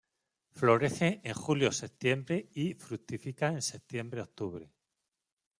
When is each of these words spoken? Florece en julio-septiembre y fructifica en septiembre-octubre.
Florece 0.49 1.21
en 1.23 1.35
julio-septiembre 1.35 2.49
y 2.55 2.73
fructifica 2.73 3.49
en 3.49 3.61
septiembre-octubre. 3.61 4.71